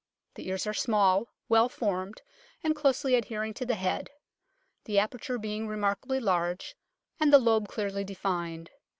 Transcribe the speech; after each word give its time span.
The 0.33 0.47
ears 0.47 0.65
are 0.65 0.73
small, 0.73 1.27
well 1.47 1.69
formed, 1.69 2.23
and 2.63 2.75
closely 2.75 3.13
adhering 3.13 3.53
to 3.53 3.67
the 3.67 3.75
head; 3.75 4.09
the 4.85 4.97
aperture 4.97 5.37
being 5.37 5.67
remark 5.67 5.99
ably 6.05 6.19
large, 6.19 6.75
and 7.19 7.31
the 7.31 7.37
lobe 7.37 7.67
clearly 7.67 8.03
defined. 8.03 8.71